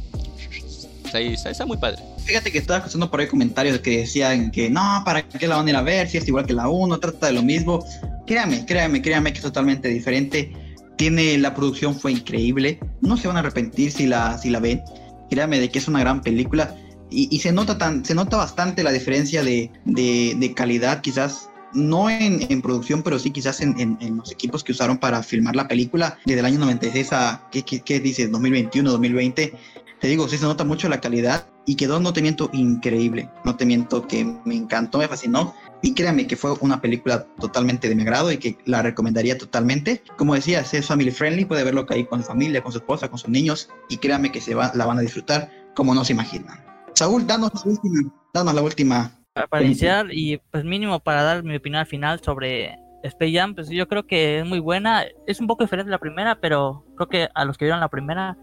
está, 1.05 1.21
está, 1.21 1.65
muy 1.65 1.77
padre. 1.77 2.03
Fíjate 2.25 2.51
que 2.51 2.59
estaba 2.59 2.79
escuchando 2.79 3.09
por 3.09 3.21
ahí 3.21 3.29
comentarios 3.29 3.79
que 3.79 3.99
decían 3.99 4.51
que 4.51 4.69
no, 4.69 5.03
¿para 5.05 5.23
qué 5.23 5.47
la 5.47 5.57
van 5.57 5.67
a 5.69 5.71
ir 5.71 5.77
a 5.77 5.83
ver? 5.83 6.09
Si 6.09 6.19
es 6.19 6.27
igual 6.27 6.45
que 6.45 6.55
la 6.55 6.69
1, 6.69 6.99
trata 6.99 7.29
de 7.29 7.33
lo 7.33 7.43
mismo. 7.43 7.85
Créame, 8.27 8.67
créame, 8.67 9.01
créame 9.01 9.33
que 9.33 9.39
es 9.39 9.45
totalmente 9.45 9.89
diferente 9.89 10.53
tiene 10.99 11.39
la 11.39 11.55
producción 11.55 11.99
fue 11.99 12.13
increíble. 12.13 12.79
No 13.01 13.17
se 13.17 13.29
van 13.29 13.37
a 13.37 13.41
arrepentir 13.41 13.91
si 13.91 14.07
la, 14.07 14.37
si 14.37 14.51
la 14.51 14.61
ven. 14.61 14.83
Créanme 15.31 15.59
de 15.59 15.71
que 15.71 15.79
es 15.79 15.89
una 15.89 16.01
gran 16.01 16.21
película. 16.21 16.77
Y, 17.11 17.39
se 17.39 17.53
nota 17.53 17.79
tan, 17.79 18.05
se 18.05 18.15
nota 18.15 18.37
bastante 18.37 18.83
la 18.83 18.93
diferencia 18.93 19.43
de, 19.43 19.71
de, 19.87 20.55
calidad, 20.55 21.01
quizás 21.01 21.49
no 21.73 22.11
en, 22.11 22.47
en, 22.51 22.61
producción, 22.61 23.03
pero 23.03 23.19
sí 23.19 23.31
quizás 23.31 23.63
en, 23.63 23.75
en, 23.79 24.19
los 24.19 24.31
equipos 24.31 24.63
que 24.63 24.73
usaron 24.73 24.99
para 24.99 25.23
filmar 25.23 25.57
la 25.57 25.69
película 25.69 26.19
desde 26.27 26.41
el 26.41 26.47
año 26.47 26.59
96 26.59 27.13
a, 27.15 27.49
¿qué, 27.51 27.63
qué, 27.63 27.81
qué 27.81 28.01
dices? 28.01 28.31
2021, 28.31 28.91
2020. 28.91 29.55
Te 30.01 30.09
digo, 30.09 30.29
sí 30.29 30.37
se 30.37 30.45
nota 30.45 30.65
mucho 30.65 30.91
la 30.91 31.01
calidad 31.01 31.47
y 31.65 31.77
quedó, 31.77 31.99
no 31.99 32.13
te 32.13 32.21
miento, 32.21 32.51
increíble. 32.53 33.31
No 33.47 33.57
te 33.57 33.65
miento 33.65 34.07
que 34.07 34.27
me 34.45 34.55
encantó, 34.55 34.99
me 34.99 35.09
fascinó. 35.09 35.55
Y 35.83 35.95
créanme 35.95 36.27
que 36.27 36.37
fue 36.37 36.55
una 36.61 36.81
película 36.81 37.27
totalmente 37.41 37.89
de 37.89 37.95
mi 37.95 38.03
agrado 38.03 38.33
y 38.33 38.39
que 38.39 38.59
la 38.65 38.83
recomendaría 38.83 39.39
totalmente. 39.39 40.03
Como 40.17 40.35
decía, 40.35 40.61
es 40.61 40.87
family 40.87 41.11
friendly, 41.11 41.45
puede 41.45 41.65
verlo 41.65 41.87
ahí 41.89 42.05
con 42.05 42.21
su 42.21 42.27
familia, 42.27 42.63
con 42.63 42.73
su 42.73 42.79
esposa, 42.79 43.09
con 43.09 43.19
sus 43.19 43.31
niños 43.31 43.71
y 43.89 43.99
créanme 43.99 44.33
que 44.33 44.41
se 44.41 44.55
va, 44.55 44.73
la 44.75 44.87
van 44.87 44.99
a 44.99 45.03
disfrutar 45.03 45.51
como 45.75 45.95
no 45.95 46.05
se 46.05 46.13
imaginan. 46.13 46.65
Saúl, 46.95 47.27
danos 47.27 47.53
la 47.55 47.71
última, 47.71 48.13
danos 48.35 48.55
la 48.55 48.63
última 48.63 49.19
para 49.47 49.65
iniciar 49.65 50.07
y 50.11 50.39
pues 50.51 50.65
mínimo 50.65 50.99
para 51.01 51.23
dar 51.23 51.45
mi 51.45 51.57
opinión 51.57 51.81
al 51.81 51.87
final 51.87 52.21
sobre 52.21 52.77
Space 53.03 53.33
Jam, 53.33 53.55
pues 53.55 53.69
yo 53.69 53.87
creo 53.87 54.07
que 54.07 54.41
es 54.41 54.47
muy 54.47 54.59
buena. 54.59 55.05
Es 55.27 55.41
un 55.41 55.47
poco 55.47 55.65
diferente 55.65 55.89
de 55.89 55.93
la 55.93 56.01
primera, 56.01 56.41
pero 56.41 56.85
creo 56.97 57.09
que 57.09 57.29
a 57.35 57.45
los 57.45 57.57
que 57.57 57.65
vieron 57.65 57.81
la 57.81 57.89
primera 57.89 58.37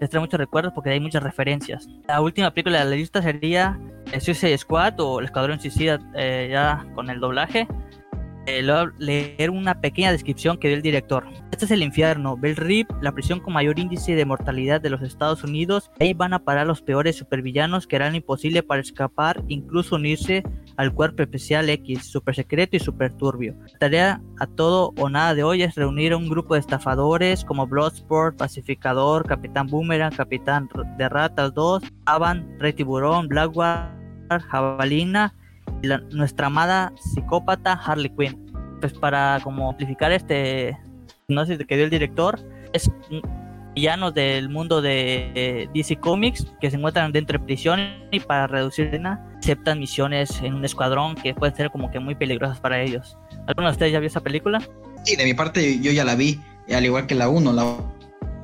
les 0.00 0.10
trae 0.10 0.20
muchos 0.20 0.38
recuerdos 0.38 0.72
porque 0.74 0.90
hay 0.90 1.00
muchas 1.00 1.22
referencias. 1.22 1.88
La 2.08 2.20
última 2.20 2.50
película 2.50 2.78
de 2.78 2.84
la 2.84 2.96
lista 2.96 3.22
sería 3.22 3.78
Suicide 4.20 4.56
Squad 4.58 5.00
o 5.00 5.20
El 5.20 5.26
Escuadrón 5.26 5.60
Suicida 5.60 5.98
eh, 6.14 6.48
ya 6.50 6.86
con 6.94 7.10
el 7.10 7.20
doblaje. 7.20 7.66
Eh, 8.48 8.64
leer 8.98 9.50
una 9.50 9.80
pequeña 9.80 10.12
descripción 10.12 10.56
que 10.56 10.68
dio 10.68 10.76
el 10.76 10.82
director. 10.82 11.26
Este 11.50 11.64
es 11.64 11.70
el 11.72 11.82
infierno, 11.82 12.36
Bell 12.36 12.54
Rip, 12.54 12.88
la 13.02 13.10
prisión 13.10 13.40
con 13.40 13.52
mayor 13.52 13.76
índice 13.76 14.14
de 14.14 14.24
mortalidad 14.24 14.80
de 14.80 14.88
los 14.88 15.02
Estados 15.02 15.42
Unidos. 15.42 15.90
Ahí 15.98 16.14
van 16.14 16.32
a 16.32 16.38
parar 16.38 16.64
los 16.64 16.80
peores 16.80 17.16
supervillanos 17.16 17.88
que 17.88 17.96
harán 17.96 18.14
imposible 18.14 18.62
para 18.62 18.80
escapar, 18.80 19.42
incluso 19.48 19.96
unirse 19.96 20.44
al 20.76 20.92
cuerpo 20.92 21.22
especial 21.22 21.68
X, 21.68 22.06
super 22.06 22.34
secreto 22.34 22.76
y 22.76 22.80
super 22.80 23.12
turbio. 23.12 23.54
La 23.72 23.78
tarea 23.78 24.20
a 24.38 24.46
todo 24.46 24.92
o 24.98 25.08
nada 25.08 25.34
de 25.34 25.42
hoy 25.42 25.62
es 25.62 25.74
reunir 25.74 26.12
a 26.12 26.16
un 26.16 26.28
grupo 26.28 26.54
de 26.54 26.60
estafadores 26.60 27.44
como 27.44 27.66
Bloodsport, 27.66 28.36
Pacificador, 28.36 29.26
Capitán 29.26 29.66
Boomerang, 29.66 30.14
Capitán 30.14 30.68
de 30.98 31.08
Ratas 31.08 31.54
2, 31.54 31.82
Avan, 32.04 32.58
Rey 32.58 32.72
Tiburón, 32.72 33.28
Blackwater, 33.28 33.90
Jabalina 34.48 35.34
nuestra 36.10 36.46
amada 36.46 36.92
psicópata 36.96 37.72
Harley 37.72 38.10
Quinn. 38.10 38.46
Pues 38.80 38.92
para 38.92 39.40
como 39.42 39.70
amplificar 39.70 40.12
este 40.12 40.76
no 41.28 41.44
sé 41.44 41.58
que 41.58 41.74
dio 41.74 41.84
el 41.84 41.90
director, 41.90 42.38
es 42.72 42.90
villanos 43.76 44.14
del 44.14 44.48
mundo 44.48 44.80
de 44.80 45.68
DC 45.74 45.96
Comics 45.96 46.46
que 46.60 46.70
se 46.70 46.76
encuentran 46.76 47.12
dentro 47.12 47.38
de 47.38 47.44
prisión 47.44 47.78
y 48.10 48.18
para 48.20 48.46
reducir 48.46 49.00
aceptan 49.38 49.78
misiones 49.78 50.40
en 50.42 50.54
un 50.54 50.64
escuadrón 50.64 51.14
que 51.14 51.34
pueden 51.34 51.54
ser 51.54 51.70
como 51.70 51.90
que 51.90 52.00
muy 52.00 52.14
peligrosas 52.14 52.58
para 52.58 52.82
ellos. 52.82 53.16
¿Alguno 53.46 53.68
de 53.68 53.72
ustedes 53.72 53.92
ya 53.92 54.00
vio 54.00 54.08
esa 54.08 54.20
película? 54.20 54.60
Sí, 55.04 55.14
de 55.14 55.24
mi 55.24 55.34
parte 55.34 55.78
yo 55.80 55.92
ya 55.92 56.04
la 56.04 56.16
vi, 56.16 56.40
al 56.74 56.84
igual 56.84 57.06
que 57.06 57.14
la 57.14 57.28
1. 57.28 57.52
La 57.52 57.76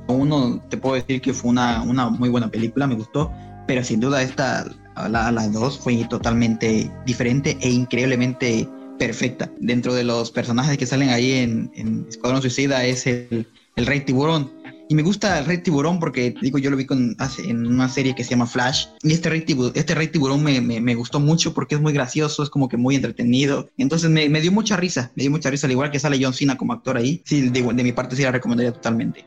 1 0.07 0.61
te 0.69 0.77
puedo 0.77 0.95
decir 0.95 1.21
que 1.23 1.33
fue 1.33 1.51
una, 1.51 1.83
una 1.83 2.11
muy 2.11 2.29
buena 2.29 2.49
película, 2.49 2.87
me 2.87 2.95
gustó, 2.95 3.33
pero 3.67 3.83
sin 3.83 4.01
duda 4.01 4.23
esta 4.23 4.67
la, 5.09 5.33
la 5.33 5.49
2 5.49 5.79
fue 5.79 6.05
totalmente 6.09 6.91
diferente 7.07 7.57
e 7.61 7.71
increíblemente 7.71 8.69
perfecta. 8.99 9.51
Dentro 9.59 9.95
de 9.95 10.05
los 10.05 10.31
personajes 10.31 10.77
que 10.79 10.87
salen 10.87 11.09
ahí 11.09 11.33
en, 11.33 12.07
Escuadrón 12.09 12.43
Suicida 12.43 12.85
es 12.85 13.07
el, 13.07 13.47
Rey 13.77 14.01
Tiburón. 14.01 14.53
Y 14.93 14.95
me 14.95 15.01
gusta 15.01 15.39
el 15.39 15.47
Rey 15.47 15.57
Tiburón 15.57 15.99
porque, 15.99 16.35
digo, 16.43 16.59
yo 16.59 16.69
lo 16.69 16.77
vi 16.77 16.85
con, 16.85 17.17
en 17.47 17.67
una 17.67 17.89
serie 17.89 18.15
que 18.15 18.25
se 18.25 18.33
llama 18.33 18.47
Flash. 18.47 18.89
Y 19.03 19.15
este 19.15 19.31
Rey, 19.31 19.41
Tiburón, 19.41 19.73
este 19.75 19.95
Rey 19.95 20.09
Tiburón 20.09 20.45
me, 20.45 20.61
me, 20.61 20.83
me, 20.83 20.95
gustó 20.95 21.19
mucho 21.19 21.55
porque 21.55 21.77
es 21.77 21.81
muy 21.81 21.95
gracioso, 21.95 22.43
es 22.43 22.51
como 22.51 22.69
que 22.69 22.77
muy 22.77 22.97
entretenido. 22.97 23.71
Entonces 23.79 24.11
me, 24.11 24.29
me, 24.29 24.43
dio 24.43 24.53
mucha 24.53 24.77
risa, 24.77 25.11
me 25.15 25.23
dio 25.23 25.31
mucha 25.31 25.49
risa, 25.49 25.67
al 25.67 25.71
igual 25.71 25.91
que 25.91 25.99
sale 25.99 26.23
John 26.23 26.35
Cena 26.35 26.59
como 26.59 26.75
actor 26.75 26.99
ahí. 26.99 27.23
Sí, 27.25 27.49
de, 27.49 27.63
de 27.63 27.83
mi 27.83 27.93
parte 27.93 28.17
sí 28.17 28.23
la 28.23 28.33
recomendaría 28.33 28.71
totalmente. 28.71 29.25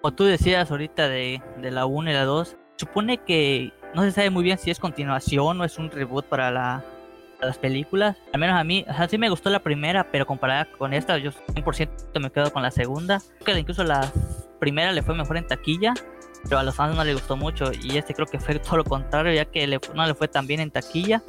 Como 0.00 0.14
tú 0.14 0.24
decías 0.24 0.70
ahorita 0.70 1.10
de, 1.10 1.42
de 1.60 1.70
la 1.70 1.84
1 1.84 2.10
y 2.10 2.14
la 2.14 2.24
2, 2.24 2.56
supone 2.78 3.18
que 3.18 3.74
no 3.94 4.00
se 4.02 4.12
sabe 4.12 4.30
muy 4.30 4.44
bien 4.44 4.56
si 4.56 4.70
es 4.70 4.78
continuación 4.78 5.60
o 5.60 5.64
es 5.66 5.76
un 5.76 5.90
reboot 5.90 6.24
para 6.24 6.50
la, 6.50 6.82
las 7.42 7.58
películas. 7.58 8.16
Al 8.32 8.40
menos 8.40 8.56
a 8.56 8.64
mí, 8.64 8.84
o 8.88 8.94
sea, 8.94 9.08
sí 9.08 9.18
me 9.18 9.28
gustó 9.28 9.50
la 9.50 9.60
primera, 9.60 10.10
pero 10.10 10.26
comparada 10.26 10.66
con 10.78 10.94
esta, 10.94 11.18
yo 11.18 11.32
100% 11.32 12.18
me 12.18 12.30
quedo 12.30 12.50
con 12.50 12.62
la 12.62 12.70
segunda. 12.70 13.20
Que 13.44 13.58
incluso 13.58 13.84
la 13.84 14.10
primera 14.58 14.92
le 14.92 15.02
fue 15.02 15.14
mejor 15.14 15.36
en 15.36 15.46
taquilla, 15.46 15.94
pero 16.44 16.58
a 16.58 16.62
los 16.62 16.74
fans 16.74 16.96
no 16.96 17.04
le 17.04 17.14
gustó 17.14 17.36
mucho. 17.36 17.70
Y 17.82 17.96
este 17.96 18.14
creo 18.14 18.26
que 18.26 18.38
fue 18.38 18.58
todo 18.58 18.78
lo 18.78 18.84
contrario, 18.84 19.32
ya 19.32 19.44
que 19.44 19.66
no 19.94 20.06
le 20.06 20.14
fue 20.14 20.28
tan 20.28 20.46
bien 20.46 20.60
en 20.60 20.70
taquilla. 20.70 21.22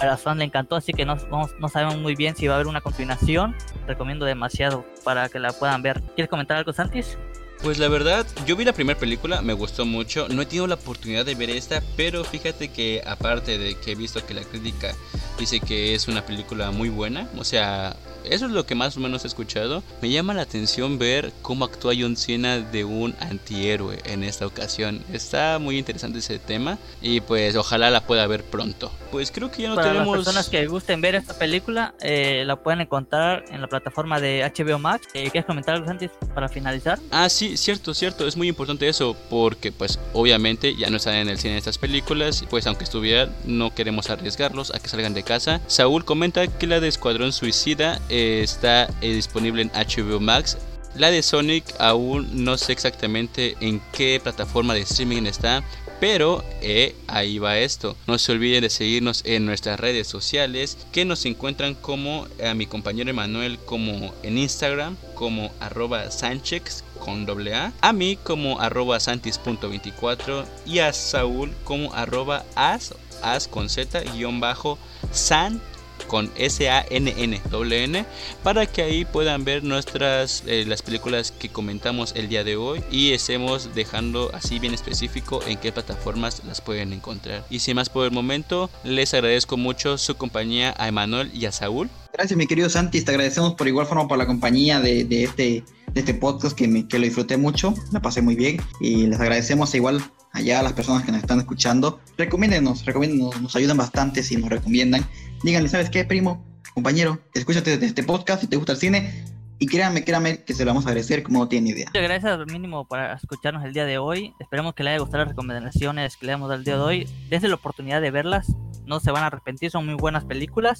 A 0.00 0.06
los 0.06 0.20
fans 0.20 0.38
le 0.38 0.44
encantó, 0.44 0.76
así 0.76 0.92
que 0.92 1.06
no, 1.06 1.16
no, 1.30 1.48
no, 1.58 1.68
sabemos 1.68 1.96
muy 1.96 2.14
bien 2.14 2.36
si 2.36 2.46
va 2.46 2.54
a 2.54 2.56
haber 2.56 2.66
una 2.66 2.82
continuación. 2.82 3.54
Recomiendo 3.86 4.26
demasiado 4.26 4.84
para 5.04 5.28
que 5.28 5.38
la 5.38 5.52
puedan 5.52 5.80
ver. 5.82 6.02
¿Quieres 6.14 6.28
comentar 6.28 6.58
algo, 6.58 6.72
Santis? 6.72 7.18
Pues 7.66 7.78
la 7.78 7.88
verdad, 7.88 8.24
yo 8.46 8.54
vi 8.54 8.64
la 8.64 8.72
primera 8.72 8.96
película, 8.96 9.42
me 9.42 9.52
gustó 9.52 9.84
mucho. 9.84 10.28
No 10.28 10.42
he 10.42 10.46
tenido 10.46 10.68
la 10.68 10.76
oportunidad 10.76 11.26
de 11.26 11.34
ver 11.34 11.50
esta, 11.50 11.82
pero 11.96 12.22
fíjate 12.22 12.68
que 12.68 13.02
aparte 13.04 13.58
de 13.58 13.74
que 13.74 13.90
he 13.90 13.94
visto 13.96 14.24
que 14.24 14.34
la 14.34 14.42
crítica 14.42 14.94
dice 15.36 15.58
que 15.58 15.92
es 15.92 16.06
una 16.06 16.24
película 16.24 16.70
muy 16.70 16.90
buena, 16.90 17.28
o 17.36 17.42
sea, 17.42 17.96
eso 18.30 18.46
es 18.46 18.52
lo 18.52 18.66
que 18.66 18.74
más 18.74 18.96
o 18.96 19.00
menos 19.00 19.24
he 19.24 19.28
escuchado. 19.28 19.82
Me 20.02 20.10
llama 20.10 20.34
la 20.34 20.42
atención 20.42 20.98
ver 20.98 21.32
cómo 21.42 21.64
actúa 21.64 21.94
John 21.98 22.16
Cena 22.16 22.58
de 22.58 22.84
un 22.84 23.14
antihéroe 23.20 24.00
en 24.04 24.24
esta 24.24 24.46
ocasión. 24.46 25.02
Está 25.12 25.58
muy 25.58 25.78
interesante 25.78 26.18
ese 26.18 26.38
tema 26.38 26.78
y 27.00 27.20
pues 27.20 27.56
ojalá 27.56 27.90
la 27.90 28.02
pueda 28.06 28.26
ver 28.26 28.42
pronto. 28.44 28.90
Pues 29.10 29.30
creo 29.30 29.50
que 29.50 29.62
ya 29.62 29.68
no 29.68 29.76
Para 29.76 29.92
tenemos... 29.92 30.16
las 30.16 30.24
personas 30.24 30.48
que 30.48 30.66
gusten 30.66 31.00
ver 31.00 31.14
esta 31.14 31.38
película, 31.38 31.94
eh, 32.00 32.42
la 32.44 32.56
pueden 32.56 32.80
encontrar 32.80 33.44
en 33.50 33.60
la 33.60 33.68
plataforma 33.68 34.20
de 34.20 34.42
HBO 34.42 34.78
Max. 34.78 35.06
Eh, 35.14 35.30
¿Quieres 35.30 35.46
comentar 35.46 35.76
algo 35.76 35.88
antes 35.88 36.10
para 36.34 36.48
finalizar? 36.48 36.98
Ah, 37.10 37.28
sí, 37.28 37.55
cierto, 37.60 37.94
cierto. 37.94 38.26
Es 38.26 38.36
muy 38.36 38.48
importante 38.48 38.88
eso 38.88 39.16
porque 39.30 39.72
pues 39.72 39.98
obviamente 40.12 40.74
ya 40.76 40.90
no 40.90 40.96
están 40.96 41.14
en 41.14 41.28
el 41.28 41.38
cine 41.38 41.56
estas 41.56 41.78
películas. 41.78 42.44
Pues 42.48 42.66
aunque 42.66 42.84
estuvieran, 42.84 43.34
no 43.44 43.74
queremos 43.74 44.10
arriesgarlos 44.10 44.74
a 44.74 44.78
que 44.78 44.88
salgan 44.88 45.14
de 45.14 45.22
casa. 45.22 45.60
Saúl 45.66 46.04
comenta 46.04 46.46
que 46.46 46.66
la 46.66 46.80
de 46.80 46.88
Escuadrón 46.88 47.32
Suicida 47.32 48.00
eh, 48.08 48.40
está 48.42 48.88
eh, 49.00 49.14
disponible 49.14 49.62
en 49.62 49.70
HBO 49.70 50.20
Max. 50.20 50.58
La 50.96 51.10
de 51.10 51.22
Sonic 51.22 51.64
aún 51.78 52.44
no 52.44 52.56
sé 52.56 52.72
exactamente 52.72 53.56
en 53.60 53.82
qué 53.92 54.18
plataforma 54.22 54.72
de 54.72 54.80
streaming 54.80 55.26
está, 55.26 55.62
pero 56.00 56.42
eh, 56.62 56.94
ahí 57.06 57.38
va 57.38 57.58
esto. 57.58 57.96
No 58.06 58.18
se 58.18 58.32
olviden 58.32 58.62
de 58.62 58.70
seguirnos 58.70 59.22
en 59.26 59.44
nuestras 59.44 59.78
redes 59.78 60.06
sociales 60.06 60.78
que 60.92 61.04
nos 61.04 61.26
encuentran 61.26 61.74
como 61.74 62.26
a 62.42 62.54
mi 62.54 62.66
compañero 62.66 63.10
Emanuel 63.10 63.58
como 63.58 64.14
en 64.22 64.38
Instagram 64.38 64.96
como 65.14 65.52
arroba 65.60 66.10
Sánchez 66.10 66.84
con 67.06 67.24
doble 67.24 67.54
A, 67.54 67.72
a 67.82 67.92
mí 67.92 68.18
como 68.20 68.60
arroba 68.60 68.98
santis.24 68.98 70.44
y 70.66 70.80
a 70.80 70.92
Saúl 70.92 71.54
como 71.62 71.94
arroba 71.94 72.44
as, 72.56 72.94
as 73.22 73.46
con 73.46 73.68
z 73.68 74.00
guion 74.12 74.40
bajo 74.40 74.76
san 75.12 75.62
con 76.08 76.32
S-A-N-N-W-N 76.36 78.04
para 78.42 78.66
que 78.66 78.82
ahí 78.82 79.04
puedan 79.04 79.44
ver 79.44 79.62
nuestras 79.62 80.42
eh, 80.46 80.64
las 80.66 80.82
películas 80.82 81.30
que 81.30 81.48
comentamos 81.48 82.12
el 82.16 82.28
día 82.28 82.42
de 82.42 82.56
hoy 82.56 82.82
y 82.90 83.12
estemos 83.12 83.72
dejando 83.76 84.32
así 84.34 84.58
bien 84.58 84.74
específico 84.74 85.40
en 85.46 85.58
qué 85.58 85.70
plataformas 85.70 86.42
las 86.44 86.60
pueden 86.60 86.92
encontrar. 86.92 87.44
Y 87.50 87.60
sin 87.60 87.76
más 87.76 87.88
por 87.88 88.04
el 88.04 88.10
momento, 88.10 88.68
les 88.82 89.14
agradezco 89.14 89.56
mucho 89.56 89.96
su 89.96 90.16
compañía 90.16 90.74
a 90.76 90.88
Emanuel 90.88 91.30
y 91.32 91.46
a 91.46 91.52
Saúl. 91.52 91.88
Gracias 92.12 92.36
mi 92.36 92.48
querido 92.48 92.68
Santi, 92.68 93.02
te 93.02 93.12
agradecemos 93.12 93.54
por 93.54 93.68
igual 93.68 93.86
forma 93.86 94.08
por 94.08 94.18
la 94.18 94.26
compañía 94.26 94.80
de 94.80 95.06
este, 95.22 95.64
de 95.96 96.00
este 96.00 96.12
podcast 96.12 96.54
que, 96.54 96.68
me, 96.68 96.86
que 96.86 96.98
lo 96.98 97.06
disfruté 97.06 97.38
mucho, 97.38 97.72
la 97.90 98.02
pasé 98.02 98.20
muy 98.20 98.36
bien 98.36 98.58
y 98.80 99.06
les 99.06 99.18
agradecemos 99.18 99.74
igual 99.74 100.02
allá 100.32 100.60
a 100.60 100.62
las 100.62 100.74
personas 100.74 101.04
que 101.04 101.10
nos 101.10 101.22
están 101.22 101.38
escuchando. 101.38 102.00
Recomiéndenos, 102.18 102.84
recomiéndenos, 102.84 103.40
nos 103.40 103.56
ayudan 103.56 103.78
bastante 103.78 104.22
si 104.22 104.36
nos 104.36 104.50
recomiendan. 104.50 105.06
Díganle, 105.42 105.70
¿sabes 105.70 105.88
qué, 105.88 106.04
primo? 106.04 106.44
Compañero, 106.74 107.18
escúchate 107.32 107.78
de 107.78 107.86
este 107.86 108.02
podcast 108.02 108.42
si 108.42 108.46
te 108.46 108.56
gusta 108.56 108.72
el 108.72 108.78
cine. 108.78 109.24
Y 109.58 109.68
créanme, 109.68 110.04
créanme 110.04 110.44
que 110.44 110.52
se 110.52 110.66
lo 110.66 110.72
vamos 110.72 110.84
a 110.84 110.90
agradecer 110.90 111.22
como 111.22 111.38
no 111.38 111.48
tiene 111.48 111.70
idea. 111.70 111.86
Muchas 111.86 112.02
gracias 112.02 112.30
al 112.30 112.44
mínimo 112.44 112.86
para 112.86 113.14
escucharnos 113.14 113.64
el 113.64 113.72
día 113.72 113.86
de 113.86 113.96
hoy. 113.96 114.34
Esperemos 114.38 114.74
que 114.74 114.84
les 114.84 114.90
haya 114.90 115.00
gustado 115.00 115.24
las 115.24 115.28
recomendaciones 115.30 116.18
que 116.18 116.26
le 116.26 116.32
damos 116.32 116.52
el 116.52 116.62
día 116.62 116.74
de 116.74 116.82
hoy. 116.82 117.08
Desde 117.30 117.48
la 117.48 117.54
oportunidad 117.54 118.02
de 118.02 118.10
verlas. 118.10 118.54
No 118.84 119.00
se 119.00 119.10
van 119.12 119.22
a 119.22 119.28
arrepentir, 119.28 119.70
son 119.70 119.86
muy 119.86 119.94
buenas 119.94 120.26
películas. 120.26 120.78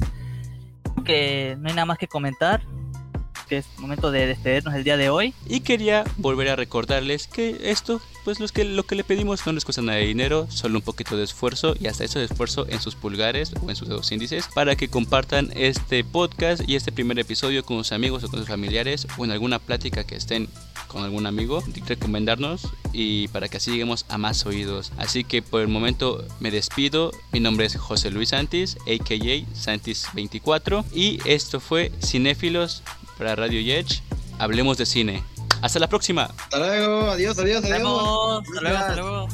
Que 1.06 1.56
no 1.58 1.70
hay 1.70 1.74
nada 1.74 1.86
más 1.86 1.96
que 1.96 2.06
comentar 2.06 2.60
que 3.46 3.58
es 3.58 3.66
momento 3.78 4.10
de 4.10 4.26
despedirnos 4.26 4.74
el 4.74 4.84
día 4.84 4.96
de 4.96 5.10
hoy. 5.10 5.34
Y 5.48 5.60
quería 5.60 6.04
volver 6.16 6.48
a 6.48 6.56
recordarles 6.56 7.26
que 7.26 7.56
esto, 7.62 8.00
pues 8.24 8.40
los 8.40 8.52
que, 8.52 8.64
lo 8.64 8.84
que 8.84 8.96
le 8.96 9.04
pedimos 9.04 9.46
no 9.46 9.52
les 9.52 9.64
cuesta 9.64 9.82
nada 9.82 9.98
de 9.98 10.06
dinero, 10.06 10.46
solo 10.50 10.78
un 10.78 10.84
poquito 10.84 11.16
de 11.16 11.24
esfuerzo 11.24 11.74
y 11.78 11.86
hasta 11.86 12.04
eso 12.04 12.18
de 12.18 12.26
esfuerzo 12.26 12.66
en 12.68 12.80
sus 12.80 12.94
pulgares 12.94 13.52
o 13.62 13.70
en 13.70 13.76
sus 13.76 13.88
dedos 13.88 14.10
índices 14.12 14.48
para 14.54 14.76
que 14.76 14.88
compartan 14.88 15.50
este 15.54 16.04
podcast 16.04 16.62
y 16.68 16.76
este 16.76 16.92
primer 16.92 17.18
episodio 17.18 17.64
con 17.64 17.78
sus 17.78 17.92
amigos 17.92 18.24
o 18.24 18.28
con 18.28 18.40
sus 18.40 18.48
familiares 18.48 19.06
o 19.16 19.24
en 19.24 19.30
alguna 19.30 19.58
plática 19.58 20.04
que 20.04 20.16
estén 20.16 20.48
con 20.88 21.02
algún 21.02 21.26
amigo, 21.26 21.62
recomendarnos 21.86 22.68
y 22.92 23.28
para 23.28 23.48
que 23.48 23.58
así 23.58 23.70
lleguemos 23.70 24.06
a 24.08 24.18
más 24.18 24.46
oídos. 24.46 24.92
Así 24.96 25.24
que 25.24 25.42
por 25.42 25.60
el 25.60 25.68
momento 25.68 26.24
me 26.40 26.50
despido. 26.50 27.12
Mi 27.32 27.40
nombre 27.40 27.66
es 27.66 27.76
José 27.76 28.10
Luis 28.10 28.30
Santis, 28.30 28.76
aka 28.82 29.14
Santis24 29.14 30.84
y 30.92 31.18
esto 31.24 31.60
fue 31.60 31.92
Cinéfilos 32.02 32.82
para 33.18 33.34
Radio 33.34 33.60
Yech. 33.60 34.02
Hablemos 34.38 34.78
de 34.78 34.86
cine. 34.86 35.22
Hasta 35.62 35.78
la 35.78 35.88
próxima. 35.88 36.24
Hasta 36.24 36.58
luego, 36.58 37.10
adiós, 37.10 37.38
adiós, 37.38 37.64
adiós. 37.64 37.78
vemos. 37.78 38.42
Hasta 38.46 38.60
luego, 38.60 38.78
hasta 38.78 38.96
luego. 38.96 39.28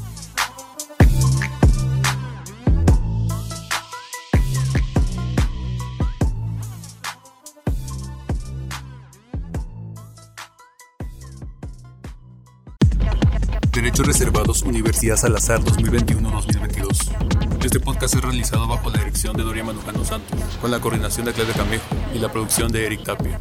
Derechos 13.73 14.07
Reservados 14.07 14.63
Universidad 14.63 15.17
Salazar 15.17 15.61
2021-2022. 15.61 17.65
Este 17.65 17.81
podcast 17.81 18.15
es 18.15 18.23
realizado 18.23 18.69
bajo 18.69 18.91
la 18.91 18.99
dirección 18.99 19.37
de 19.37 19.43
Doria 19.43 19.65
Manujano 19.65 20.05
Santos, 20.05 20.39
con 20.61 20.71
la 20.71 20.79
coordinación 20.79 21.27
de 21.27 21.33
Claudia 21.33 21.55
Camejo 21.55 21.85
y 22.15 22.19
la 22.19 22.31
producción 22.31 22.71
de 22.71 22.87
Eric 22.87 23.03
Tapia. 23.03 23.41